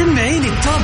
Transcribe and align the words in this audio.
سمعيني 0.00 0.48
التوب 0.48 0.82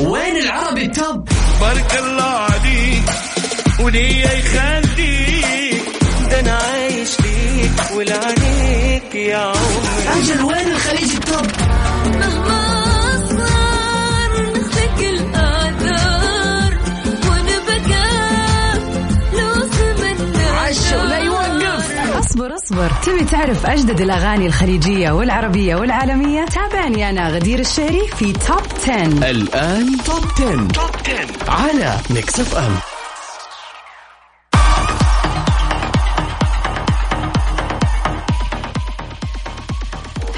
وين 0.00 0.36
العربي 0.36 0.84
التوب 0.84 1.28
بارك 1.60 1.98
الله 1.98 2.24
عليك 2.24 3.04
وليا 3.80 4.32
يخليك. 4.32 5.82
ده 6.30 6.40
أنا 6.40 6.52
عايش 6.52 7.10
ليك 7.20 7.72
ولعنيك 7.96 9.14
يا 9.14 9.36
عمري. 9.36 10.20
أجل 10.22 10.42
وين 10.42 10.66
الخليج 10.72 11.10
التوب 11.14 11.46
ولا 20.66 21.18
يوقف. 21.18 22.16
اصبر 22.18 22.54
اصبر. 22.54 22.90
تبي 23.06 23.24
تعرف 23.24 23.66
أجدد 23.66 24.00
الأغاني 24.00 24.46
الخليجية 24.46 25.10
والعربية 25.10 25.76
والعالمية؟ 25.76 26.44
تابعني 26.44 27.10
أنا 27.10 27.28
غدير 27.28 27.58
الشهري 27.58 28.08
في 28.08 28.32
توب 28.32 28.62
10 28.82 29.30
الآن 29.30 29.96
توب 30.04 30.24
10. 30.36 30.68
توب 30.68 30.90
10 31.04 31.50
على 31.50 31.96
ميكس 32.10 32.40
اف 32.40 32.56
ام 32.56 32.76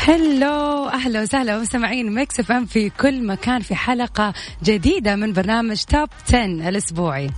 هلو 0.07 0.89
أهلا 0.89 1.23
وسهلا. 1.23 1.59
مستمعين 1.59 2.15
Mix 2.15 2.41
FM 2.41 2.67
في 2.67 2.91
كل 2.91 3.27
مكان 3.27 3.61
في 3.61 3.75
حلقة 3.75 4.33
جديدة 4.65 5.17
من 5.17 5.33
برنامج 5.33 5.83
top 5.83 6.09
10 6.29 6.45
الأسبوعي. 6.45 7.31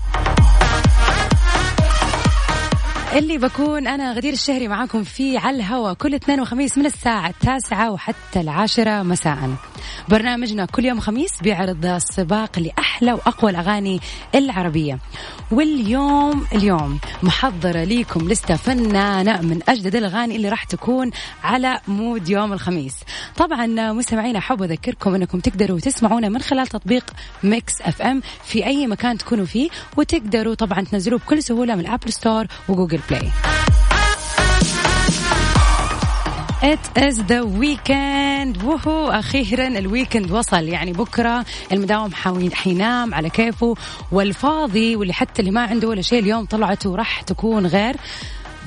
اللي 3.15 3.39
بكون 3.39 3.87
أنا 3.87 4.13
غدير 4.13 4.33
الشهري 4.33 4.69
معاكم 4.69 5.05
فيه 5.05 5.39
على 5.39 5.57
الهوا 5.57 5.93
كل 5.93 6.15
اثنين 6.15 6.41
وخميس 6.41 6.79
من 6.79 6.87
الساعة 6.87 7.29
التاسعة 7.29 7.91
وحتى 7.91 8.41
العاشرة 8.41 9.03
مساء. 9.03 9.51
برنامجنا 10.09 10.65
كل 10.67 10.85
يوم 10.85 11.01
خميس 11.01 11.31
بيعرض 11.43 11.87
السباق 11.87 12.59
لأحلى 12.59 13.13
وأقوى 13.13 13.51
الأغاني 13.51 14.01
العربية. 14.35 14.99
واليوم 15.51 16.47
اليوم 16.55 16.99
محضرة 17.23 17.85
ليكم 17.85 18.29
لستة 18.29 18.57
فنانة 18.57 19.41
من 19.41 19.61
أجدد 19.69 19.97
الأغاني 19.97 20.37
اللي 20.37 20.49
راح 20.49 20.65
تكون 20.65 21.11
على 21.45 21.81
mood 21.89 22.29
يوم 22.29 22.53
الخميس. 22.53 22.95
طبعا 23.37 23.93
مستمعينا 23.93 24.39
أحب 24.39 24.63
أذكركم 24.63 25.15
أنكم 25.15 25.41
تقدروا 25.41 25.81
تسمعونا 25.81 26.29
من 26.29 26.41
خلال 26.43 26.67
تطبيق 26.67 27.05
Mix 27.43 27.83
FM 27.83 28.23
في 28.45 28.67
أي 28.67 28.87
مكان 28.87 29.19
تكونوا 29.19 29.45
فيه 29.45 29.71
وتقدروا 29.97 30.55
طبعا 30.55 30.81
تنزلوه 30.81 31.19
بكل 31.19 31.43
سهولة 31.43 31.75
من 31.75 31.81
ال 31.81 31.89
App 31.89 32.13
Store 32.13 32.47
و 32.69 32.73
Google 32.73 33.00
Play 33.11 33.31
It 36.63 36.99
is 36.99 37.17
the 37.17 37.43
weekend. 37.47 38.65
وهو 38.65 39.11
أخيرا 39.11 39.67
ال 39.67 39.75
weekend 39.75 40.31
وصل 40.31 40.69
يعني 40.69 40.93
بكرة 40.93 41.45
المداوم 41.73 42.11
حينام 42.53 43.15
على 43.15 43.31
كيفه. 43.31 43.75
والفاضي 44.13 44.97
واللي 44.97 45.13
حتى 45.13 45.41
اللي 45.41 45.51
ما 45.51 45.61
عنده 45.61 45.89
ولا 45.89 46.03
شيء 46.03 46.19
اليوم 46.19 46.45
طلعته 46.45 46.97
راح 46.97 47.23
تكون 47.23 47.67
غير. 47.67 47.97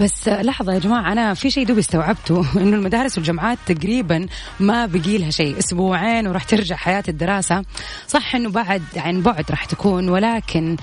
بس 0.02 0.28
لحظة 0.28 0.74
يا 0.74 0.80
جماعة 0.80 1.12
أنا 1.12 1.34
في 1.34 1.50
شيء 1.50 1.66
دوبي 1.66 1.80
استوعبته. 1.80 2.46
إنه 2.62 2.76
المدارس 2.78 3.18
والجامعات 3.18 3.58
تقريبا 3.66 4.28
ما 4.60 4.86
بقي 4.86 5.18
لها 5.18 5.32
شيء. 5.32 5.60
أسبوعين 5.60 6.28
وراح 6.28 6.44
ترجع 6.44 6.76
حياة 6.76 7.04
الدراسة. 7.08 7.64
صح 8.08 8.36
إنه 8.36 8.50
بعد 8.50 8.84
عن 8.96 9.22
بعد 9.22 9.46
راح 9.52 9.66
تكون 9.66 10.10
ولكن 10.10 10.78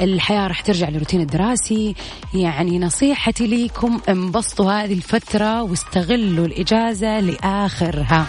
الحياة 0.00 0.46
راح 0.46 0.60
ترجع 0.60 0.88
للروتين 0.88 1.20
الدراسي. 1.20 1.94
يعني 2.34 2.78
نصيحتي 2.78 3.46
ليكم 3.46 4.00
انبسطوا 4.08 4.72
هذه 4.72 4.92
الفترة 4.92 5.62
واستغلوا 5.62 6.46
الإجازة 6.46 7.20
لآخرها. 7.20 8.26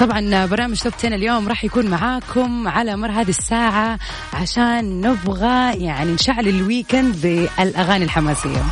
طبعا 0.00 0.46
برنامج 0.46 0.80
توب 0.80 0.92
10 0.98 1.14
اليوم 1.14 1.48
راح 1.48 1.64
يكون 1.64 1.86
معاكم 1.86 2.68
على 2.68 2.96
مر 2.96 3.10
هذه 3.10 3.28
الساعة 3.28 3.98
عشان 4.32 5.00
نبغى 5.00 5.84
يعني 5.84 6.12
نشعل 6.12 6.48
الويكند 6.48 7.20
بالأغاني 7.22 8.04
الحماسية. 8.04 8.62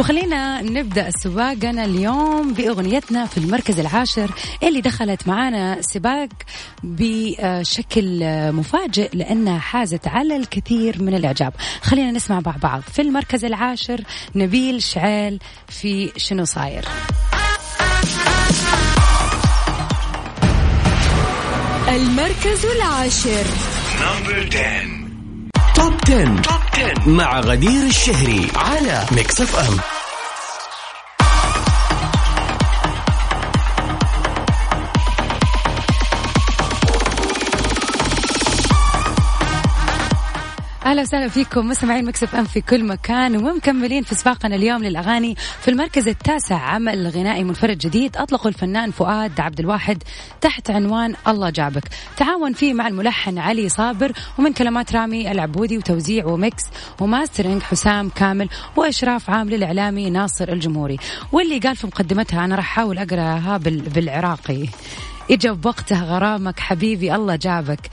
وخلينا 0.00 0.62
نبدأ 0.62 1.10
سباقنا 1.10 1.84
اليوم 1.84 2.52
بأغنيتنا 2.52 3.26
في 3.26 3.38
المركز 3.38 3.80
العاشر 3.80 4.30
اللي 4.62 4.80
دخلت 4.80 5.28
معانا 5.28 5.82
سباق 5.82 6.28
بشكل 6.82 8.20
مفاجئ 8.52 9.10
لأنها 9.12 9.58
حازت 9.58 10.08
على 10.08 10.36
الكثير 10.36 11.02
من 11.02 11.14
الإعجاب. 11.14 11.52
خلينا 11.82 12.10
نسمع 12.10 12.40
مع 12.46 12.54
بعض. 12.62 12.80
في 12.80 13.02
المركز 13.02 13.44
العاشر 13.44 14.00
نبيل 14.34 14.82
شعيل 14.82 15.38
في 15.68 16.12
شنو 16.16 16.44
صاير؟ 16.44 16.84
المركز 21.88 22.66
العاشر. 22.76 23.44
نمبر 24.00 24.48
10 24.52 24.99
top 25.80 25.92
10. 26.08 26.24
top 26.24 26.60
10 26.74 27.08
مع 27.08 27.40
غدير 27.40 27.86
الشهري 27.86 28.48
على 28.56 29.06
Mix 29.12 29.40
FM 29.40 29.99
أهلا 40.90 41.02
وسهلا 41.02 41.28
فيكم 41.28 41.68
مستمعين 41.68 42.04
Mix 42.04 42.34
FM 42.34 42.44
في 42.44 42.60
كل 42.60 42.84
مكان 42.84 43.36
ومكملين 43.36 44.02
في 44.02 44.14
سباقنا 44.14 44.56
اليوم 44.56 44.84
للأغاني 44.84 45.34
في 45.60 45.70
المركز 45.70 46.08
التاسع 46.08 46.56
عمل 46.56 47.06
غنائي 47.08 47.44
منفرد 47.44 47.78
جديد. 47.78 48.16
أطلقه 48.16 48.48
الفنان 48.48 48.90
فؤاد 48.90 49.40
عبد 49.40 49.60
الواحد 49.60 50.02
تحت 50.40 50.70
عنوان 50.70 51.14
الله 51.28 51.50
جابك. 51.50 51.82
تعاون 52.16 52.52
فيه 52.52 52.74
مع 52.74 52.88
الملحن 52.88 53.38
علي 53.38 53.68
صابر 53.68 54.12
ومن 54.38 54.52
كلمات 54.52 54.92
رامي 54.92 55.30
العبودي 55.30 55.78
وتوزيع 55.78 56.26
و 56.26 56.35
mix 56.35 56.62
و 57.00 57.06
mastering 57.06 57.62
حسام 57.62 58.08
كامل 58.08 58.48
وإشراف 58.76 59.30
عام 59.30 59.50
للإعلامي 59.50 60.10
ناصر 60.10 60.48
الجمهوري. 60.48 60.96
واللي 61.32 61.58
قال 61.58 61.76
في 61.76 61.86
مقدمتها 61.86 62.44
أنا 62.44 62.56
راح 62.56 62.64
أحاول 62.72 62.98
أقرأها 62.98 63.56
بال- 63.56 63.88
بالعراقي. 63.88 64.66
إجا 65.30 65.52
بوقتها 65.52 66.04
غرامك 66.04 66.60
حبيبي 66.60 67.14
الله 67.14 67.36
جابك. 67.36 67.90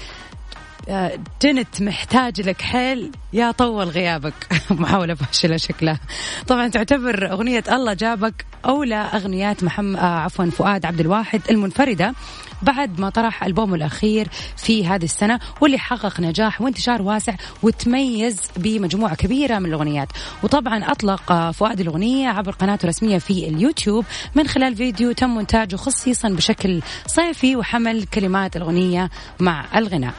جنت 1.42 1.82
محتاج 1.82 2.42
لك 2.42 2.62
حيل 2.62 3.12
يا 3.34 3.52
طول 3.52 3.86
غيابك. 3.86 4.34
محاولة 4.72 5.14
فاشلة 5.14 5.58
شكلها. 5.58 6.00
طبعا 6.48 6.68
تعتبر 6.68 7.32
أغنية 7.32 7.64
الله 7.72 7.94
جابك 7.94 8.46
أولى 8.66 8.96
أغنيات 8.96 9.64
محمد 9.64 10.00
آه 10.00 10.20
عفوا 10.20 10.46
فؤاد 10.46 10.86
عبد 10.86 11.00
الواحد 11.00 11.42
المنفردة 11.50 12.14
بعد 12.62 13.00
ما 13.00 13.10
طرح 13.10 13.44
ألبومه 13.44 13.76
الأخير 13.76 14.28
في 14.58 14.88
هذه 14.88 15.04
السنة 15.04 15.40
واللي 15.62 15.78
حقق 15.78 16.20
نجاح 16.20 16.62
وانتشار 16.62 17.02
واسع 17.02 17.36
وتميز 17.64 18.42
بمجموعة 18.58 19.16
كبيرة 19.16 19.60
من 19.60 19.66
الأغنيات. 19.66 20.08
وطبعا 20.44 20.92
أطلق 20.92 21.32
آه، 21.32 21.52
فؤاد 21.52 21.80
الأغنية 21.80 22.30
عبر 22.30 22.52
قناته 22.52 22.84
الرسمية 22.84 23.18
في 23.18 23.48
اليوتيوب. 23.48 24.06
من 24.36 24.48
خلال 24.48 24.76
فيديو 24.76 25.12
تم 25.12 25.30
مونتاجه 25.30 25.76
خصيصا 25.76 26.30
بشكل 26.30 26.82
صيفي 27.08 27.56
وحمل 27.56 28.04
كلمات 28.04 28.58
الأغنية 28.58 29.10
مع 29.40 29.66
الغناء. 29.76 30.14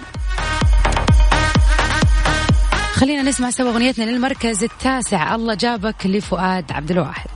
خلينا 2.99 3.23
نسمع 3.23 3.51
سوا 3.51 3.71
أغنيتنا 3.71 4.05
للمركز 4.05 4.65
التاسع. 4.65 5.35
الله 5.35 5.55
جابك 5.55 6.07
لفؤاد 6.07 6.73
عبد 6.73 6.91
الواحد. 6.91 7.31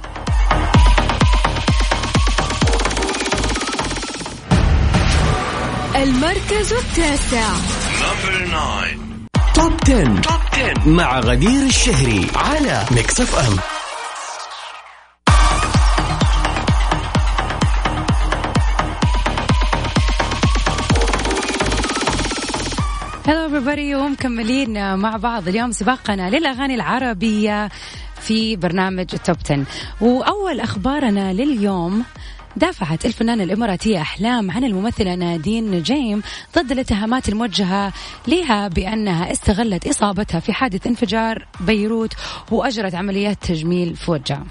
المركز 5.97 6.73
التاسع. 6.73 7.49
number 8.03 8.47
9 8.47 8.85
top 9.55 9.73
10. 9.85 10.21
top 10.21 10.41
10 10.53 10.89
مع 10.89 11.21
غدير 11.21 11.67
الشهري 11.67 12.27
على 12.35 12.85
Mix 12.91 13.21
FM 13.21 13.82
هلو 23.33 23.49
everybody. 23.49 23.95
ومكملين 23.95 24.97
مع 24.97 25.17
بعض. 25.17 25.49
اليوم 25.49 25.73
سباقنا 25.73 26.31
للأغاني 26.31 26.75
العربية 26.75 27.69
في 28.21 28.57
برنامج 28.57 29.07
ال 29.15 29.20
top 29.20 29.37
10 29.45 29.65
وأول 30.01 30.61
أخبارنا 30.61 31.33
لليوم 31.33 32.05
دافعت 32.57 33.07
الفنانة 33.07 33.45
الإماراتية 33.45 34.01
أحلام 34.01 34.51
عن 34.51 34.65
الممثلة 34.65 35.15
نادين 35.15 35.71
نجيم 35.71 36.23
ضد 36.59 36.73
الاتهامات 36.73 37.29
الموجهة 37.29 37.93
لها 38.29 38.69
بأنها 38.69 39.33
استغلت 39.33 39.87
إصابتها 39.87 40.41
في 40.41 40.53
حادث 40.53 40.87
انفجار 40.87 41.47
بيروت 41.61 42.13
وأجرت 42.51 42.95
عمليات 42.95 43.39
تجميل 43.43 43.97
في 43.97 44.11
وجهها 44.11 44.47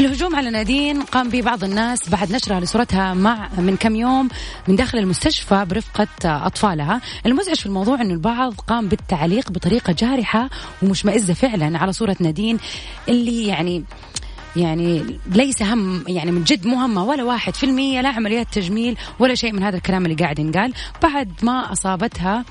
الهجوم 0.00 0.36
على 0.36 0.50
نادين 0.50 1.02
قام 1.02 1.28
به 1.28 1.42
بعض 1.42 1.64
الناس 1.64 2.08
بعد 2.08 2.32
نشرها 2.32 2.60
لصورتها 2.60 3.14
مع 3.14 3.48
من 3.58 3.76
كم 3.76 3.96
يوم 3.96 4.28
من 4.68 4.76
داخل 4.76 4.98
المستشفى 4.98 5.64
برفقة 5.64 6.06
أطفالها. 6.46 7.00
المزعج 7.26 7.56
في 7.56 7.66
الموضوع 7.66 8.00
أن 8.00 8.10
البعض 8.10 8.54
قام 8.54 8.88
بالتعليق 8.88 9.50
بطريقة 9.50 9.92
جارحة 9.92 10.50
ومشمئزة 10.82 11.34
فعلا 11.34 11.78
على 11.78 11.92
صورة 11.92 12.16
نادين 12.20 12.58
اللي 13.08 13.46
يعني 13.46 13.84
يعني 14.56 15.18
ليس 15.26 15.62
هم 15.62 16.04
يعني 16.08 16.30
من 16.30 16.44
جد 16.44 16.66
مهمة 16.66 17.04
ولا 17.04 17.24
واحد 17.24 17.54
في 17.54 17.64
المية 17.64 18.00
لا 18.00 18.08
عمليات 18.08 18.46
تجميل 18.52 18.96
ولا 19.18 19.34
شيء 19.34 19.52
من 19.52 19.62
هذا 19.62 19.76
الكلام 19.76 20.04
اللي 20.04 20.16
قاعد 20.16 20.38
ينقال. 20.38 20.72
بعد 21.02 21.32
ما 21.42 21.72
أصابتها 21.72 22.44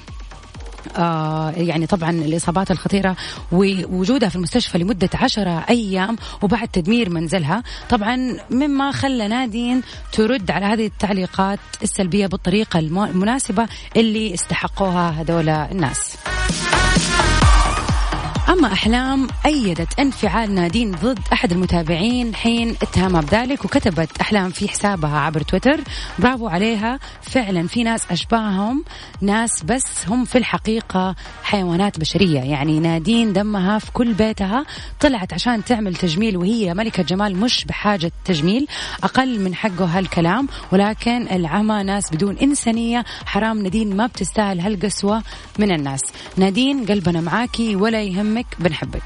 آه 0.97 1.51
يعني 1.51 1.87
طبعا 1.87 2.11
الإصابات 2.11 2.71
الخطيرة 2.71 3.15
ووجودها 3.51 4.29
في 4.29 4.35
المستشفى 4.35 4.77
لمدة 4.77 5.09
عشرة 5.13 5.65
أيام 5.69 6.17
وبعد 6.41 6.67
تدمير 6.67 7.09
منزلها. 7.09 7.63
طبعا 7.89 8.37
مما 8.49 8.91
خلى 8.91 9.27
نادين 9.27 9.81
ترد 10.11 10.51
على 10.51 10.65
هذه 10.65 10.85
التعليقات 10.85 11.59
السلبية 11.83 12.27
بالطريقة 12.27 12.79
المناسبة 12.79 13.67
اللي 13.95 14.33
استحقوها 14.33 15.09
هذول 15.09 15.49
الناس. 15.49 16.17
أما 18.49 18.73
أحلام 18.73 19.27
أيدت 19.45 19.99
انفعال 19.99 20.55
نادين 20.55 20.91
ضد 20.91 21.19
أحد 21.33 21.51
المتابعين 21.51 22.35
حين 22.35 22.69
اتهمها 22.69 23.21
بذلك 23.21 23.65
وكتبت 23.65 24.09
أحلام 24.21 24.49
في 24.49 24.67
حسابها 24.67 25.19
عبر 25.19 25.41
تويتر. 25.41 25.81
برافو 26.19 26.47
عليها. 26.47 26.99
فعلا 27.21 27.67
في 27.67 27.83
ناس 27.83 28.11
أشباههم 28.11 28.83
ناس 29.21 29.63
بس 29.63 30.07
هم 30.07 30.25
في 30.25 30.37
الحقيقة 30.37 31.15
حيوانات 31.43 31.99
بشرية. 31.99 32.39
يعني 32.39 32.79
نادين 32.79 33.33
دمها 33.33 33.79
في 33.79 33.91
كل 33.91 34.13
بيتها. 34.13 34.65
طلعت 34.99 35.33
عشان 35.33 35.63
تعمل 35.63 35.95
تجميل 35.95 36.37
وهي 36.37 36.73
ملكة 36.73 37.03
جمال 37.03 37.37
مش 37.37 37.65
بحاجة 37.65 38.11
تجميل. 38.25 38.67
أقل 39.03 39.39
من 39.39 39.55
حقه 39.55 39.85
هالكلام. 39.85 40.47
ولكن 40.71 41.27
العمى 41.31 41.83
ناس 41.83 42.11
بدون 42.11 42.37
إنسانية. 42.37 43.05
حرام 43.25 43.63
نادين 43.63 43.95
ما 43.95 44.07
بتستاهل 44.07 44.59
هالقسوة 44.59 45.23
من 45.59 45.71
الناس. 45.71 46.01
نادين 46.37 46.85
قلبنا 46.85 47.21
معاكي 47.21 47.75
ولا 47.75 48.01
يهمك. 48.01 48.38
يهمك 48.39 48.45
بنحبك. 48.59 49.03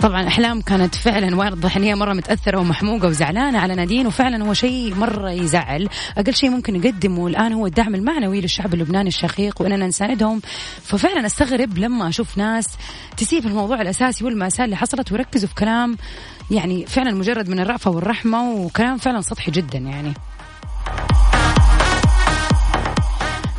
طبعا 0.00 0.26
أحلام 0.26 0.60
كانت 0.60 0.94
فعلا 0.94 1.36
واضح 1.36 1.76
إن 1.76 1.82
هي 1.82 1.94
مرة 1.94 2.12
متأثرة 2.12 2.58
ومحموقة 2.58 3.08
وزعلانة 3.08 3.58
على 3.58 3.74
نادين 3.74 4.06
وفعلا 4.06 4.44
هو 4.44 4.54
شيء 4.54 4.94
مرة 4.94 5.30
يزعل. 5.30 5.88
أقل 6.18 6.34
شيء 6.34 6.50
ممكن 6.50 6.76
يقدمه 6.76 7.26
الآن 7.26 7.52
هو 7.52 7.66
الدعم 7.66 7.94
المعنوي 7.94 8.40
للشعب 8.40 8.74
اللبناني 8.74 9.08
الشقيق 9.08 9.62
وإننا 9.62 9.86
نساندهم. 9.86 10.40
ففعلا 10.82 11.26
أستغرب 11.26 11.78
لما 11.78 12.08
أشوف 12.08 12.38
ناس 12.38 12.66
تسيب 13.16 13.46
الموضوع 13.46 13.80
الأساسي 13.80 14.24
والمأساة 14.24 14.64
اللي 14.64 14.76
حصلت 14.76 15.12
ويركزوا 15.12 15.48
في 15.48 15.54
كلام 15.54 15.96
يعني 16.50 16.86
فعلا 16.86 17.14
مجرد 17.14 17.48
من 17.48 17.60
الرأفة 17.60 17.90
والرحمة 17.90 18.50
وكلام 18.50 18.98
فعلا 18.98 19.20
سطحي 19.20 19.50
جدا 19.50 19.78
يعني. 19.78 20.12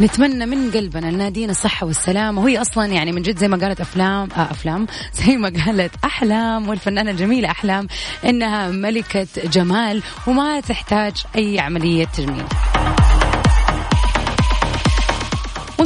نتمنى 0.02 0.46
من 0.46 0.72
قلبنا 0.72 1.12
لنادين 1.12 1.50
الصحة 1.50 1.88
والسلامة. 1.88 2.42
وهي 2.42 2.62
أصلا 2.62 2.86
يعني 2.86 3.12
من 3.12 3.22
جد 3.22 3.38
زي 3.38 3.48
ما 3.48 3.58
قالت 3.58 3.82
أفلام 3.82 4.30
آه 4.38 4.52
أفلام. 4.52 4.88
زي 5.26 5.38
ما 5.38 5.54
قالت 5.66 5.92
أحلام 6.06 6.70
والفنانة 6.70 7.12
الجميلة 7.12 7.52
أحلام 7.52 7.88
إنها 8.26 8.68
ملكة 8.68 9.28
جمال 9.44 10.04
وما 10.28 10.60
تحتاج 10.60 11.14
أي 11.36 11.60
عملية 11.60 12.06
تجميل. 12.06 12.46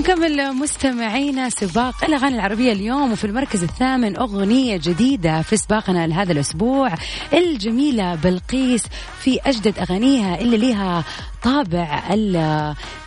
ونكمل 0.10 0.54
مستمعينا 0.54 1.50
سباق 1.50 2.04
الأغاني 2.04 2.36
العربية 2.36 2.72
اليوم 2.72 3.12
وفي 3.12 3.24
المركز 3.28 3.64
الثامن 3.64 4.18
أغنية 4.18 4.78
جديدة 4.78 5.42
في 5.42 5.58
سباقنا 5.58 6.08
لهذا 6.08 6.32
الأسبوع 6.32 6.94
الجميلة 7.34 8.16
بلقيس. 8.16 8.84
في 9.20 9.40
أجدد 9.46 9.80
أغانيها 9.80 10.42
اللي 10.42 10.58
لها 10.58 11.04
طابع 11.44 12.04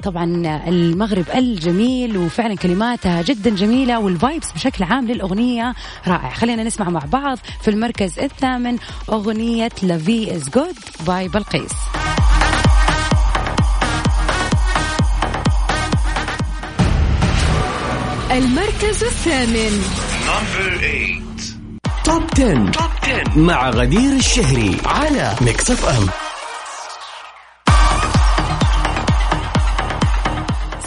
طبعا 0.02 0.24
المغرب 0.68 1.24
الجميل 1.34 2.16
وفعلا 2.16 2.54
كلماتها 2.54 3.22
جدا 3.22 3.50
جميلة 3.50 4.00
وال 4.00 4.15
vibes 4.15 4.52
بشكل 4.52 4.84
عام 4.84 5.06
للأغنية 5.06 5.74
رائع. 6.06 6.30
خلينا 6.30 6.64
نسمع 6.64 6.90
مع 6.90 7.00
بعض 7.12 7.38
في 7.62 7.68
المركز 7.70 8.18
الثامن 8.18 8.76
أغنية 9.08 9.70
Life 9.82 10.36
is 10.36 10.48
good 10.48 10.76
by 11.06 11.28
بلقيس. 11.28 11.72
المركز 18.38 19.04
الثامن. 19.04 19.82
Number 20.26 20.80
8 20.80 21.22
top 22.04 22.22
10. 22.34 22.70
top 22.70 22.90
10 23.02 23.38
مع 23.38 23.70
غدير 23.70 24.12
الشهري 24.12 24.76
على 24.86 25.34
Mix 25.40 25.70
FM 25.70 26.08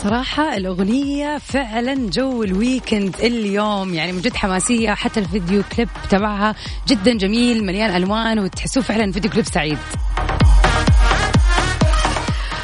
صراحة 0.04 0.58
الأغنية 0.58 1.38
فعلا 1.38 2.10
جو 2.10 2.44
ال 2.44 2.53
weekend 2.53 3.16
اليوم 3.20 3.94
يعني 3.94 4.12
من 4.12 4.22
جد 4.22 4.36
حماسية 4.36 4.92
حتى 4.94 5.20
الفيديو 5.20 5.64
كليب 5.76 5.90
تبعها 6.10 6.56
جدا 6.88 7.18
جميل 7.18 7.66
مليان 7.66 7.96
ألوان 7.96 8.40
وتحسوه 8.40 8.84
فعلا 8.84 9.12
فيديو 9.12 9.32
كليب 9.32 9.46
سعيد. 9.46 9.78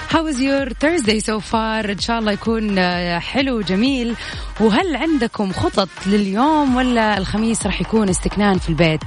How 0.10 0.24
was 0.24 0.40
your 0.40 0.70
Thursday 0.70 1.20
so 1.20 1.40
far؟ 1.40 1.90
إن 1.90 2.00
شاء 2.00 2.20
الله 2.20 2.32
يكون 2.32 2.78
آه، 2.80 3.20
حلو 3.20 3.58
وجميل 3.58 4.16
وهل 4.60 4.96
عندكم 4.96 5.52
خطط 5.54 5.90
لليوم 6.06 6.76
ولا 6.76 7.18
الخميس 7.18 7.66
راح 7.66 7.82
يكون 7.82 8.10
استكنان 8.10 8.58
في 8.58 8.70
البيت؟ 8.70 9.04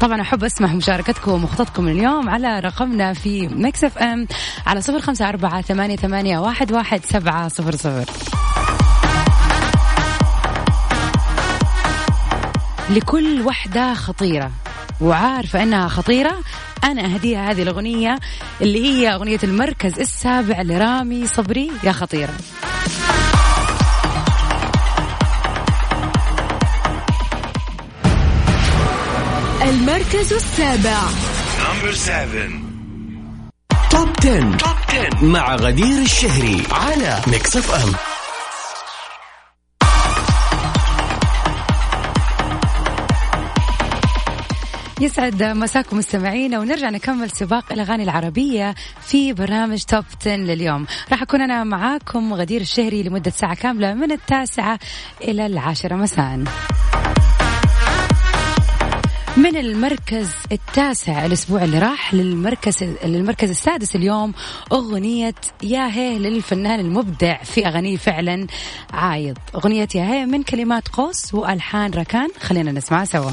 طبعا 0.00 0.20
أحب 0.20 0.44
أسمع 0.44 0.72
مشاركتكم 0.72 1.44
وخططكم 1.44 1.88
اليوم 1.88 2.28
على 2.28 2.60
رقمنا 2.60 3.12
في 3.12 3.48
Mix 3.48 3.84
FM 3.84 4.26
على 4.66 4.80
صفر 4.80 5.00
خمسة 5.00 5.28
أربعة 5.28 5.60
ثمانية, 5.62 5.96
ثمانية 5.96 6.38
واحد, 6.38 6.72
واحد 6.72 7.04
سبعة 7.04 7.48
صفر 7.48 7.76
صفر 7.76 8.04
لكل 12.90 13.42
وحدة 13.42 13.94
خطيرة 13.94 14.50
وعارفة 15.00 15.62
أنها 15.62 15.88
خطيرة 15.88 16.36
أنا 16.84 17.04
أهديها 17.04 17.50
هذه 17.50 17.62
الأغنية 17.62 18.18
اللي 18.62 18.84
هي 18.84 19.14
أغنية 19.14 19.38
المركز 19.44 19.98
السابع 20.00 20.62
لرامي 20.62 21.26
صبري 21.26 21.70
يا 21.84 21.92
خطيرة 21.92 22.34
المركز 29.62 30.32
السابع. 30.32 31.00
Number 31.58 31.94
7 31.94 32.48
Top 33.90 34.08
10. 34.18 34.56
Top 34.56 34.76
10 34.88 35.24
مع 35.24 35.54
غدير 35.56 36.02
الشهري 36.02 36.62
على 36.72 37.20
Mix 37.26 37.56
FM 37.56 38.15
يسعد 45.00 45.42
مساكم 45.42 45.98
مستمعينا 45.98 46.58
ونرجع 46.58 46.90
نكمل 46.90 47.30
سباق 47.30 47.72
الأغاني 47.72 48.02
العربية 48.02 48.74
في 49.00 49.32
برنامج 49.32 49.82
Top 49.82 50.04
10 50.20 50.36
لليوم. 50.36 50.86
راح 51.10 51.22
أكون 51.22 51.40
أنا 51.40 51.64
معاكم 51.64 52.34
غدير 52.34 52.60
الشهري 52.60 53.02
لمدة 53.02 53.30
ساعة 53.30 53.54
كاملة 53.54 53.94
من 53.94 54.12
التاسعة 54.12 54.78
إلى 55.22 55.46
العاشرة 55.46 55.94
مساء. 55.94 56.44
من 59.36 59.56
المركز 59.56 60.30
التاسع 60.52 61.26
الأسبوع 61.26 61.64
اللي 61.64 61.78
راح 61.78 62.14
للمركز 62.14 62.82
للمركز 63.04 63.50
السادس 63.50 63.96
اليوم 63.96 64.34
أغنية 64.72 65.34
يا 65.62 65.86
هي 65.86 66.18
للفنان 66.18 66.80
المبدع 66.80 67.42
في 67.42 67.66
أغانيه 67.66 67.96
فعلا 67.96 68.46
عايض. 68.92 69.38
أغنية 69.54 69.88
يا 69.94 70.04
هي 70.04 70.26
من 70.26 70.42
كلمات 70.42 70.88
قوس 70.88 71.34
وألحان 71.34 71.90
ركان 71.90 72.28
خلينا 72.40 72.72
نسمعها 72.72 73.04
سوا. 73.04 73.30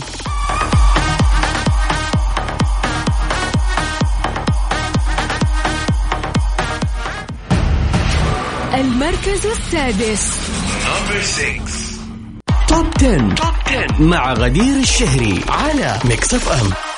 المركز 9.23 9.45
السادس. 9.45 10.37
Number 10.83 11.21
6 11.21 11.61
Top 12.67 12.87
10. 12.97 13.35
Top 13.35 13.53
10 13.67 14.01
مع 14.01 14.33
غدير 14.33 14.79
الشهري 14.79 15.41
على 15.49 15.99
Mix 16.05 16.33
FM 16.33 16.92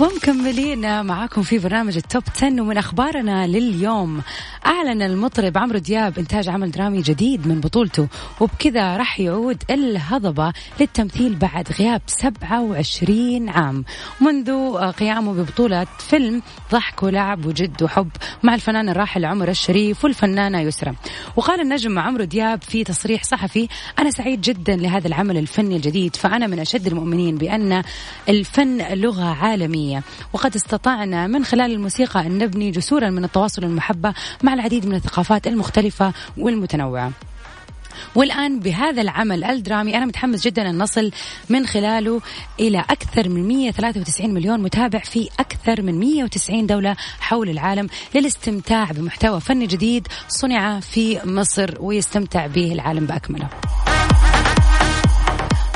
ومكملين 0.00 1.04
معاكم 1.04 1.42
في 1.42 1.58
برنامج 1.58 1.96
ال 1.96 2.02
Top 2.02 2.22
10 2.36 2.46
ومن 2.46 2.78
أخبارنا 2.78 3.46
لليوم. 3.46 4.22
أعلن 4.66 5.02
المطرب 5.02 5.58
عمرو 5.58 5.78
دياب 5.78 6.18
إنتاج 6.18 6.48
عمل 6.48 6.70
درامي 6.70 7.02
جديد 7.02 7.48
من 7.48 7.60
بطولته 7.60 8.08
وبكذا 8.40 8.96
راح 8.96 9.20
يعود 9.20 9.62
الهضبة 9.70 10.52
للتمثيل 10.80 11.34
بعد 11.34 11.68
غياب 11.78 12.02
27 12.06 13.48
عام. 13.48 13.84
منذ 14.20 14.76
قيامه 14.92 15.32
ببطولة 15.32 15.86
فيلم 15.98 16.42
ضحك 16.72 17.02
ولعب 17.02 17.46
وجد 17.46 17.82
وحب 17.82 18.10
مع 18.42 18.54
الفنان 18.54 18.88
الراحل 18.88 19.24
عمر 19.24 19.48
الشريف 19.48 20.04
والفنانة 20.04 20.60
يسرى 20.60 20.94
وقال 21.36 21.60
النجم 21.60 21.98
عمرو 21.98 22.24
دياب 22.24 22.62
في 22.62 22.84
تصريح 22.84 23.24
صحفي 23.24 23.68
أنا 23.98 24.10
سعيد 24.10 24.40
جدا 24.40 24.76
لهذا 24.76 25.08
العمل 25.08 25.38
الفني 25.38 25.76
الجديد 25.76 26.16
فأنا 26.16 26.46
من 26.46 26.58
أشد 26.58 26.86
المؤمنين 26.86 27.36
بأن 27.36 27.82
الفن 28.28 28.94
لغة 28.94 29.24
عالمية. 29.24 29.83
الفنية 29.84 30.02
وقد 30.32 30.54
استطعنا 30.54 31.26
من 31.26 31.44
خلال 31.44 31.72
الموسيقى 31.72 32.26
أن 32.26 32.38
نبني 32.38 32.70
جسورا 32.70 33.10
من 33.10 33.24
التواصل 33.24 33.64
والمحبة 33.64 34.14
مع 34.42 34.54
العديد 34.54 34.86
من 34.86 34.94
الثقافات 34.94 35.46
المختلفة 35.46 36.12
والمتنوعة. 36.36 37.12
والآن 38.14 38.60
بهذا 38.60 39.02
العمل 39.02 39.44
الدرامي 39.44 39.96
أنا 39.96 40.06
متحمس 40.06 40.44
جدا 40.44 40.70
أن 40.70 40.78
نصل 40.78 41.10
من 41.48 41.66
خلاله 41.66 42.20
إلى 42.60 42.78
أكثر 42.78 43.28
من 43.28 43.48
193 43.48 44.34
مليون 44.34 44.60
متابع 44.60 44.98
في 44.98 45.28
أكثر 45.40 45.82
من 45.82 46.00
190 46.00 46.66
دولة 46.66 46.96
حول 47.20 47.50
العالم 47.50 47.88
للاستمتاع 48.14 48.90
بمحتوى 48.90 49.40
فني 49.40 49.66
جديد 49.66 50.08
صنع 50.28 50.80
في 50.80 51.20
مصر 51.24 51.74
ويستمتع 51.80 52.46
به 52.46 52.72
العالم 52.72 53.06
بأكمله. 53.06 53.48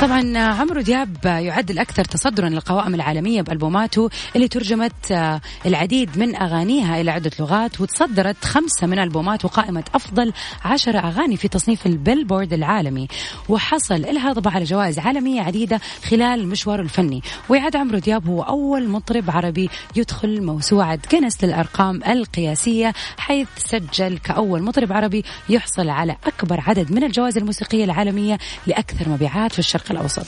طبعا 0.00 0.38
عمرو 0.38 0.80
دياب 0.80 1.16
يعد 1.24 1.70
الأكثر 1.70 2.04
تصدرا 2.04 2.48
للقوائم 2.48 2.94
العالمية 2.94 3.42
بألبوماته 3.42 4.10
اللي 4.36 4.48
ترجمت 4.48 5.12
آه، 5.12 5.40
العديد 5.66 6.18
من 6.18 6.36
أغانيها 6.36 7.00
إلى 7.00 7.10
عدة 7.10 7.30
لغات 7.40 7.80
وتصدرت 7.80 8.44
خمسة 8.44 8.86
من 8.86 8.98
ألبوماته 8.98 9.48
قائمة 9.48 9.84
أفضل 9.94 10.32
عشر 10.64 10.98
أغاني 10.98 11.36
في 11.36 11.48
تصنيف 11.48 11.86
البيلبورد 11.86 12.52
العالمي. 12.52 13.08
وحصل 13.48 13.94
الهضبة 13.94 14.50
على 14.50 14.64
جوائز 14.64 14.98
عالمية 14.98 15.40
عديدة 15.40 15.80
خلال 16.04 16.48
مشواره 16.48 16.82
الفني. 16.82 17.22
ويعد 17.48 17.76
عمرو 17.76 17.98
دياب 17.98 18.28
هو 18.28 18.42
أول 18.42 18.88
مطرب 18.88 19.30
عربي 19.30 19.70
يدخل 19.96 20.42
موسوعة 20.42 20.98
جينيس 21.10 21.44
للأرقام 21.44 22.04
القياسية 22.04 22.92
حيث 23.18 23.48
سجل 23.56 24.18
كأول 24.18 24.62
مطرب 24.62 24.92
عربي 24.92 25.24
يحصل 25.48 25.88
على 25.88 26.16
أكبر 26.26 26.60
عدد 26.66 26.92
من 26.92 27.04
الجوائز 27.04 27.38
الموسيقية 27.38 27.84
العالمية 27.84 28.38
لأكثر 28.66 29.08
مبيعات 29.08 29.52
في 29.52 29.58
الشرق 29.58 29.87
الأوسط. 29.90 30.26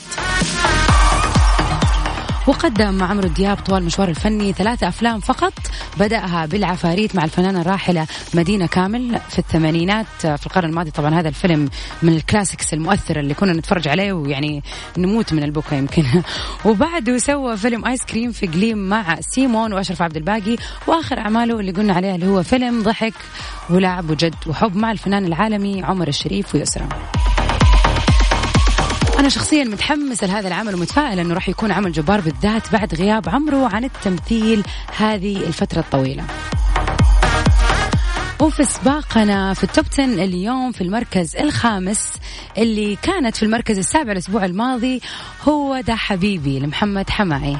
وقدم 2.47 3.03
عمرو 3.03 3.27
دياب 3.27 3.57
طوال 3.57 3.83
مشوار 3.83 4.09
الفني 4.09 4.53
ثلاثة 4.53 4.87
أفلام 4.87 5.19
فقط 5.19 5.53
بدأها 5.97 6.45
بالعفاريت 6.45 7.15
مع 7.15 7.23
الفنانة 7.23 7.61
الراحلة 7.61 8.07
مديحة 8.33 8.67
كامل 8.67 9.19
في 9.29 9.39
الثمانينات. 9.39 10.05
في 10.21 10.45
القرن 10.45 10.69
الماضي 10.69 10.91
طبعا 10.91 11.19
هذا 11.19 11.29
الفيلم 11.29 11.69
من 12.01 12.15
ال 12.15 12.21
classics 12.21 12.73
المؤثرة 12.73 13.19
اللي 13.19 13.33
كنا 13.33 13.53
نتفرج 13.53 13.87
عليه 13.87 14.13
ويعني 14.13 14.63
نموت 14.97 15.33
من 15.33 15.43
البكا 15.43 15.75
يمكن. 15.75 16.03
وبعده 16.65 17.17
سوى 17.17 17.57
فيلم 17.57 17.85
آيس 17.85 18.03
كريم 18.03 18.31
في 18.31 18.47
جليم 18.47 18.77
مع 18.77 19.21
سيمون 19.21 19.73
وأشرف 19.73 20.01
عبد 20.01 20.17
الباقي. 20.17 20.55
وآخر 20.87 21.17
أعماله 21.17 21.59
اللي 21.59 21.71
قلنا 21.71 21.93
عليها 21.93 22.15
اللي 22.15 22.27
هو 22.27 22.43
فيلم 22.43 22.83
ضحك 22.83 23.13
ولعب 23.69 24.09
وجد 24.09 24.35
وحب 24.47 24.75
مع 24.75 24.91
الفنان 24.91 25.25
العالمي 25.25 25.83
عمر 25.83 26.07
الشريف 26.07 26.55
ويسرى 26.55 26.87
أنا 29.21 29.29
شخصيا 29.29 29.63
متحمسة 29.63 30.27
لهذا 30.27 30.47
العمل 30.47 30.75
ومتفائلة 30.75 31.21
أنه 31.21 31.33
راح 31.33 31.49
يكون 31.49 31.71
عمل 31.71 31.91
جبار 31.91 32.21
بالذات 32.21 32.71
بعد 32.71 32.95
غياب 32.95 33.29
عمرو 33.29 33.65
عن 33.65 33.83
التمثيل 33.83 34.63
هذه 34.97 35.37
الفترة 35.37 35.79
الطويلة. 35.79 36.23
وفي 38.41 38.63
سباقنا 38.63 39.53
في 39.53 39.63
التوب 39.63 39.85
10 39.93 40.03
اليوم 40.05 40.71
في 40.71 40.81
المركز 40.81 41.35
الخامس 41.35 42.13
اللي 42.57 42.97
كانت 43.01 43.35
في 43.35 43.43
المركز 43.43 43.77
السابع 43.77 44.11
الأسبوع 44.11 44.45
الماضي 44.45 45.01
هو 45.47 45.81
ده 45.81 45.95
حبيبي 45.95 46.59
لمحمد 46.59 47.09
حمائي 47.09 47.57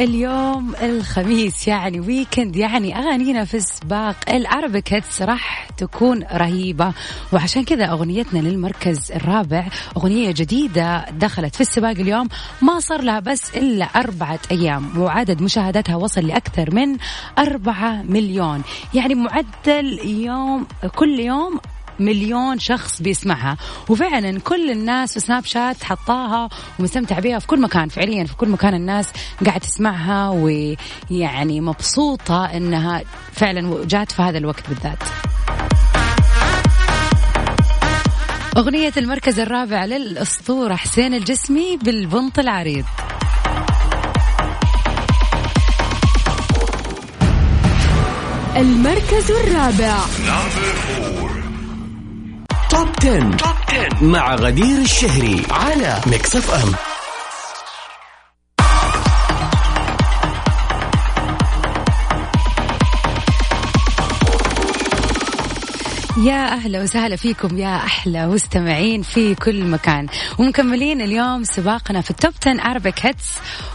اليوم 0.00 0.74
الخميس 0.82 1.68
يعني 1.68 2.00
weekend 2.00 2.56
يعني 2.56 2.98
أغانينا 2.98 3.44
في 3.44 3.56
السباق 3.56 4.16
ال 4.28 4.37
Arabic 4.37 4.92
hits 4.92 5.22
راح 5.22 5.68
تكون 5.76 6.22
رهيبة. 6.22 6.92
وعشان 7.32 7.64
كذا 7.64 7.84
أغنيتنا 7.84 8.38
للمركز 8.38 9.12
الرابع 9.12 9.68
أغنية 9.96 10.30
جديدة 10.32 11.10
دخلت 11.10 11.54
في 11.54 11.60
السباق 11.60 11.90
اليوم. 11.90 12.28
ما 12.62 12.80
صار 12.80 13.02
لها 13.02 13.20
بس 13.20 13.56
إلا 13.56 13.84
أربعة 13.84 14.40
أيام. 14.50 14.98
وعدد 14.98 15.42
مشاهداتها 15.42 15.96
وصل 15.96 16.26
لأكثر 16.26 16.74
من 16.74 16.96
أربعة 17.38 18.02
مليون. 18.02 18.62
يعني 18.94 19.14
معدل 19.14 20.00
يوم 20.04 20.66
كل 20.94 21.20
يوم 21.20 21.60
مليون 22.00 22.58
شخص 22.58 23.02
بيسمعها. 23.02 23.56
وفعلا 23.88 24.40
كل 24.40 24.70
الناس 24.70 25.12
في 25.12 25.20
Snapchat 25.20 25.84
حطاها 25.84 26.48
ومستمتع 26.78 27.18
بها 27.18 27.38
في 27.38 27.46
كل 27.46 27.60
مكان. 27.60 27.88
فعليا 27.88 28.24
في 28.24 28.36
كل 28.36 28.48
مكان 28.48 28.74
الناس 28.74 29.12
قاعد 29.46 29.60
تسمعها 29.60 30.28
ويعني 30.28 31.60
مبسوطة 31.60 32.44
إنها 32.44 33.02
فعلا 33.32 33.84
جات 33.84 34.12
في 34.12 34.22
هذا 34.22 34.38
الوقت 34.38 34.68
بالذات. 34.68 35.02
أغنية 38.56 38.92
المركز 38.96 39.40
الرابع 39.40 39.84
للأسطورة 39.84 40.74
حسين 40.74 41.14
الجسمي 41.14 41.76
بالبنط 41.76 42.38
العريض. 42.38 42.84
المركز 48.56 49.30
الرابع. 49.30 49.98
Top 52.76 52.88
10. 53.00 53.20
Top 53.36 53.56
10 53.68 54.04
مع 54.04 54.34
غدير 54.34 54.78
الشهري 54.78 55.42
على 55.50 56.00
Mix 56.06 56.36
FM 56.36 56.95
يا 66.24 66.52
أهلا 66.52 66.82
وسهلا 66.82 67.16
فيكم 67.16 67.58
يا 67.58 67.76
أحلى 67.76 68.26
مستمعين 68.26 69.02
في 69.02 69.34
كل 69.34 69.64
مكان. 69.64 70.06
ومكملين 70.38 71.00
اليوم 71.00 71.44
سباقنا 71.44 72.00
في 72.00 72.10
ال 72.10 72.16
Top 72.16 72.32
10 72.46 72.70
Arabic 72.70 73.06
hits 73.06 73.34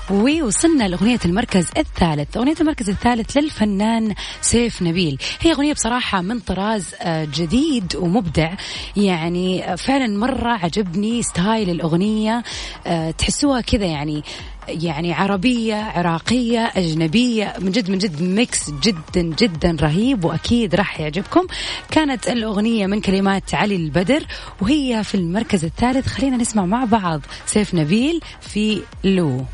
ووصلنا 0.09 0.87
لأغنية 0.87 1.19
المركز 1.25 1.67
الثالث. 1.77 2.37
أغنية 2.37 2.55
المركز 2.61 2.89
الثالث 2.89 3.37
للفنان 3.37 4.15
سيف 4.41 4.81
نبيل. 4.81 5.17
هي 5.41 5.51
أغنية 5.51 5.73
بصراحة 5.73 6.21
من 6.21 6.39
طراز 6.39 6.85
آه، 7.01 7.25
جديد 7.25 7.95
ومبدع. 7.95 8.53
يعني 8.97 9.77
فعلا 9.77 10.17
مرة 10.17 10.51
عجبني 10.51 11.23
style 11.23 11.69
الأغنية. 11.69 12.43
آه، 12.87 13.11
تحسوها 13.11 13.61
كذا 13.61 13.85
يعني 13.85 14.23
يعني 14.67 15.13
عربية 15.13 15.75
عراقية 15.75 16.71
أجنبية 16.75 17.53
من 17.59 17.71
جد 17.71 17.89
من 17.89 17.97
جد 17.97 18.21
mix 18.21 18.71
جدا 18.83 19.21
جدا 19.21 19.77
رهيب 19.81 20.25
وأكيد 20.25 20.75
راح 20.75 20.99
يعجبكم. 20.99 21.47
كانت 21.91 22.27
الأغنية 22.27 22.87
من 22.87 23.01
كلمات 23.01 23.53
علي 23.53 23.75
البدر 23.75 24.23
وهي 24.61 25.03
في 25.03 25.15
المركز 25.15 25.65
الثالث. 25.65 26.07
خلينا 26.07 26.37
نسمع 26.37 26.65
مع 26.65 26.85
بعض 26.85 27.21
سيف 27.45 27.75
نبيل 27.75 28.19
في 28.41 28.81
لو. 29.03 29.45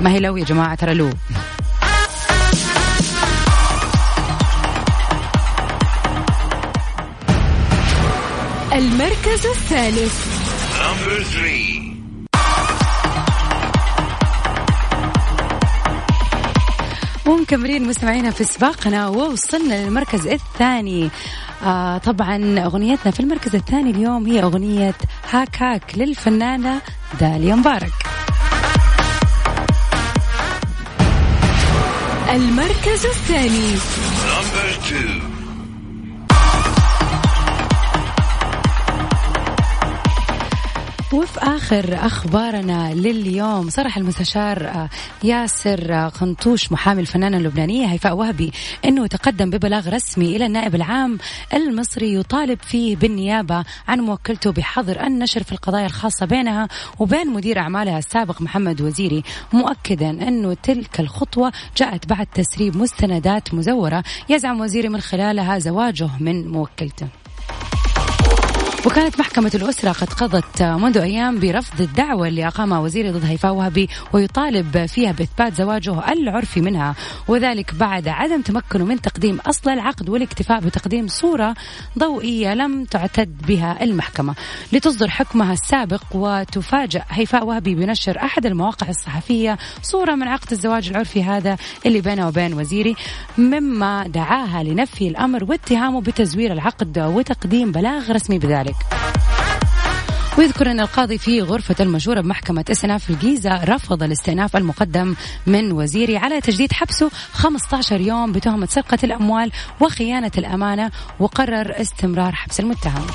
ما 0.00 0.12
هي 0.12 0.20
لو 0.20 0.36
يا 0.36 0.44
جماعة؟ 0.44 0.74
ترى 0.74 0.94
لو. 0.94 1.10
المركز 8.72 9.46
الثالث. 9.46 10.36
ومكملين 17.26 17.88
مستمعينا 17.88 18.30
في 18.30 18.44
سباقنا 18.44 19.08
ووصلنا 19.08 19.74
للمركز 19.84 20.26
الثاني. 20.26 21.10
آه 21.62 21.98
طبعا 21.98 22.58
أغنيتنا 22.58 23.12
في 23.12 23.20
المركز 23.20 23.54
الثاني 23.54 23.90
اليوم 23.90 24.26
هي 24.26 24.42
أغنية 24.42 24.94
هاك 25.30 25.62
هاك 25.62 25.98
للفنانة 25.98 26.80
داليا 27.20 27.54
مبارك. 27.54 27.92
المركز 32.30 33.06
الثاني. 33.06 33.76
وفي 41.16 41.40
آخر 41.40 42.06
أخبارنا 42.06 42.94
لليوم 42.94 43.70
صرح 43.70 43.96
المستشار 43.96 44.66
آه، 44.66 44.88
ياسر 45.24 45.94
آه، 45.94 46.08
خنطوش 46.08 46.72
محامي 46.72 47.00
الفنانة 47.00 47.36
اللبنانية 47.36 47.86
هيفاء 47.86 48.16
وهبي 48.16 48.52
أنه 48.84 49.06
تقدم 49.06 49.50
ببلاغ 49.50 49.88
رسمي 49.88 50.36
إلى 50.36 50.46
النائب 50.46 50.74
العام 50.74 51.18
المصري 51.54 52.14
يطالب 52.14 52.58
فيه 52.62 52.96
بالنيابة 52.96 53.64
عن 53.88 54.00
موكلته 54.00 54.52
بحظر 54.52 55.06
النشر 55.06 55.42
في 55.42 55.52
القضايا 55.52 55.86
الخاصة 55.86 56.26
بينها 56.26 56.68
وبين 56.98 57.30
مدير 57.30 57.58
أعمالها 57.58 57.98
السابق 57.98 58.42
محمد 58.42 58.80
وزيري 58.80 59.22
مؤكدا 59.52 60.10
أنه 60.10 60.54
تلك 60.54 61.00
الخطوة 61.00 61.52
جاءت 61.76 62.06
بعد 62.06 62.26
تسريب 62.26 62.76
مستندات 62.76 63.54
مزورة 63.54 64.04
يزعم 64.28 64.60
وزيري 64.60 64.88
من 64.88 65.00
خلالها 65.00 65.58
زواجه 65.58 66.08
من 66.20 66.48
موكلته. 66.48 67.08
وكانت 68.86 69.18
محكمة 69.20 69.50
الأسرة 69.54 69.92
قد 69.92 70.12
قضت 70.12 70.62
منذ 70.62 70.98
أيام 70.98 71.40
برفض 71.40 71.80
الدعوة 71.80 72.28
اللي 72.28 72.46
أقامها 72.46 72.78
وزيري 72.78 73.10
ضد 73.10 73.24
هيفاء 73.24 73.52
وهبي 73.52 73.88
ويطالب 74.12 74.86
فيها 74.86 75.12
بإثبات 75.12 75.54
زواجه 75.54 76.12
العرفي 76.12 76.60
منها 76.60 76.94
وذلك 77.28 77.74
بعد 77.74 78.08
عدم 78.08 78.42
تمكنه 78.42 78.84
من 78.84 79.00
تقديم 79.00 79.38
أصل 79.46 79.70
العقد 79.70 80.08
والاكتفاء 80.08 80.60
بتقديم 80.60 81.08
صورة 81.08 81.54
ضوئية 81.98 82.54
لم 82.54 82.84
تعتد 82.84 83.46
بها 83.46 83.82
المحكمة. 83.82 84.34
لتصدر 84.72 85.08
حكمها 85.08 85.52
السابق 85.52 86.02
وتفاجأ 86.14 87.04
هيفاء 87.10 87.44
وهبي 87.44 87.74
بنشر 87.74 88.18
أحد 88.18 88.46
المواقع 88.46 88.88
الصحفية 88.88 89.58
صورة 89.82 90.14
من 90.14 90.28
عقد 90.28 90.52
الزواج 90.52 90.88
العرفي 90.88 91.22
هذا 91.22 91.56
اللي 91.86 92.00
بينه 92.00 92.28
وبين 92.28 92.54
وزيري 92.54 92.96
مما 93.38 94.06
دعاها 94.06 94.62
لنفي 94.62 95.08
الأمر 95.08 95.44
واتهامه 95.44 96.00
بتزوير 96.00 96.52
العقد 96.52 96.98
وتقديم 96.98 97.72
بلاغ 97.72 98.12
رسمي 98.12 98.38
بذلك. 98.38 98.75
ويذكر 100.38 100.70
أن 100.70 100.80
القاضي 100.80 101.18
في 101.18 101.42
غرفة 101.42 101.74
المشورة 101.80 102.20
بمحكمة 102.20 102.64
استئناف 102.70 103.10
الجيزة 103.10 103.64
رفض 103.64 104.02
الاستئناف 104.02 104.56
المقدم 104.56 105.14
من 105.46 105.72
وزيري 105.72 106.16
على 106.16 106.40
تجديد 106.40 106.72
حبسه 106.72 107.10
15 107.32 108.00
يوم 108.00 108.32
بتهمة 108.32 108.66
سرقة 108.66 108.98
الأموال 109.04 109.52
وخيانة 109.80 110.30
الأمانة 110.38 110.90
وقرر 111.20 111.80
استمرار 111.80 112.32
حبس 112.32 112.60
المتهم. 112.60 113.06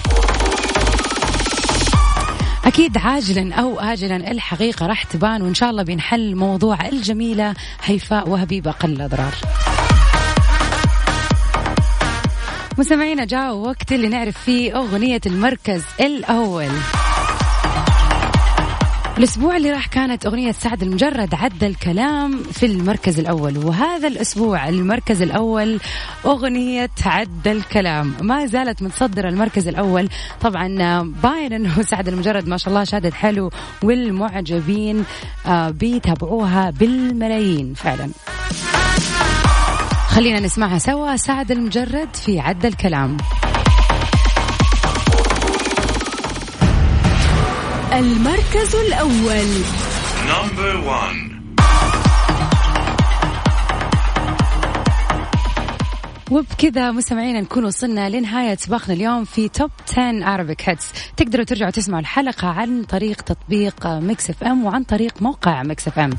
أكيد 2.66 2.98
عاجلا 2.98 3.56
أو 3.56 3.80
آجلا 3.80 4.32
الحقيقة 4.32 4.86
راح 4.86 5.04
تبان 5.04 5.42
وإن 5.42 5.54
شاء 5.54 5.70
الله 5.70 5.84
بينحل 5.84 6.36
موضوع 6.36 6.86
الجميلة 6.86 7.54
هيفاء 7.84 8.30
وهبي 8.30 8.62
بأقل 8.62 8.92
الأضرار 8.92 9.34
مستمعينا 12.78 13.26
جاء 13.26 13.56
وقت 13.56 13.92
اللي 13.92 14.08
نعرف 14.08 14.38
فيه 14.38 14.78
أغنية 14.78 15.22
المركز 15.26 15.84
الأول. 16.00 16.70
الأسبوع 19.18 19.58
اللي 19.58 19.72
راح 19.72 19.88
كانت 19.88 20.26
أغنية 20.26 20.52
سعد 20.52 20.84
المجرد 20.84 21.36
عدى 21.36 21.68
الكلام 21.68 22.44
في 22.44 22.66
المركز 22.66 23.20
الأول. 23.20 23.58
وهذا 23.58 24.08
الأسبوع 24.08 24.70
المركز 24.70 25.22
الأول 25.22 25.80
أغنية 26.26 26.90
عدى 27.06 27.52
الكلام. 27.52 28.14
ما 28.22 28.46
زالت 28.46 28.82
متصدرة 28.82 29.30
المركز 29.30 29.68
الأول. 29.68 30.10
طبعا 30.42 31.02
باين 31.24 31.54
أنه 31.54 31.82
سعد 31.82 32.08
المجرد 32.08 32.48
ما 32.48 32.58
شاء 32.58 32.70
الله 32.70 32.84
شادت 32.84 33.14
حلو 33.14 33.52
والمعجبين 33.84 35.06
آه، 35.46 35.70
بيتابعوها 35.70 36.70
بالملايين 36.70 37.74
فعلا. 37.74 38.10
خلينا 40.12 40.40
نسمعها 40.40 40.78
سوا. 40.78 41.16
سعد 41.16 41.52
المجرد 41.52 42.16
في 42.16 42.40
عد 42.40 42.66
الكلام. 42.66 43.18
المركز 47.94 48.76
الأول. 48.76 49.64
One. 50.86 51.32
وبكذا 56.32 56.92
مستمعينا 56.92 57.42
نكون 57.42 57.66
وصلنا 57.66 58.10
لنهاية 58.10 58.56
سباقنا 58.56 58.94
اليوم 58.94 59.26
في 59.26 59.50
Top 59.50 59.72
10 59.92 60.26
Arabic 60.26 60.70
hits 60.70 60.92
تقدروا 61.18 61.46
ترجعوا 61.46 61.72
تسمعوا 61.72 62.02
الحلقة 62.02 62.48
عن 62.48 62.84
طريق 62.84 63.22
تطبيق 63.22 63.88
Mix 63.88 64.30
FM 64.30 64.66
وعن 64.66 64.84
طريق 64.84 65.22
موقع 65.22 65.64
Mix 65.64 65.88
FM 65.88 66.12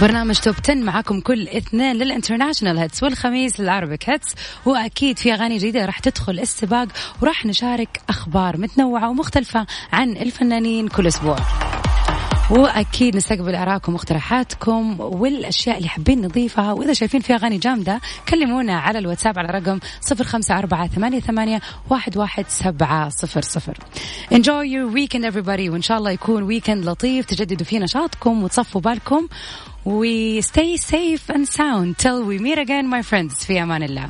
برنامج 0.00 0.38
Top 0.38 0.54
10 0.64 0.74
معاكم 0.74 1.20
كل 1.20 1.48
اثنين 1.48 1.96
لل 1.96 2.07
international 2.07 2.78
hits 2.78 3.02
والخميس 3.02 3.60
لل 3.60 3.73
Arabic 3.73 4.10
hits. 4.10 4.34
وأكيد 4.66 5.18
في 5.18 5.34
أغاني 5.34 5.58
جديدة 5.58 5.84
راح 5.84 5.98
تدخل 5.98 6.38
السباق 6.38 6.88
وراح 7.22 7.46
نشارك 7.46 8.00
أخبار 8.08 8.56
متنوعة 8.56 9.10
ومختلفة 9.10 9.66
عن 9.92 10.16
الفنانين 10.16 10.88
كل 10.88 11.06
أسبوع. 11.06 11.36
وأكيد 12.50 13.16
نستقبل 13.16 13.54
آرائكم 13.54 13.92
واقتراحاتكم 13.92 15.00
والأشياء 15.00 15.76
اللي 15.76 15.88
حابين 15.88 16.22
نضيفها. 16.22 16.72
وإذا 16.72 16.92
شايفين 16.92 17.20
في 17.20 17.34
أغاني 17.34 17.58
جامدة 17.58 18.00
كلمونا 18.28 18.78
على 18.78 18.98
الواتساب 18.98 19.38
على 19.38 19.48
رقم 19.48 19.80
صفر 20.00 20.24
خمسة 20.24 20.58
أربعة 20.58 20.86
ثمانية, 20.86 21.20
ثمانية 21.20 21.60
واحد, 21.90 22.16
واحد 22.16 22.44
سبعة 22.48 23.08
صفر 23.08 23.42
صفر. 23.42 23.78
Enjoy 24.34 24.64
your 24.64 24.94
weekend 24.94 25.24
everybody. 25.24 25.68
وإن 25.68 25.82
شاء 25.82 25.98
الله 25.98 26.10
يكون 26.10 26.42
ويكند 26.42 26.84
لطيف. 26.84 27.26
تجددوا 27.26 27.66
فيه 27.66 27.78
نشاطكم 27.78 28.42
وتصفوا 28.44 28.80
بالكم. 28.80 29.28
We 29.86 30.42
stay 30.42 30.76
safe 30.76 31.34
and 31.34 31.46
sound. 31.46 31.98
Till 31.98 32.24
we 32.24 32.38
meet 32.38 32.58
again 32.58 32.86
my 32.86 33.02
friends. 33.02 33.46
في 33.46 33.62
أمان 33.62 33.82
الله. 33.82 34.08